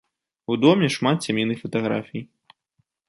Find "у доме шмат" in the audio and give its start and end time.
0.53-1.17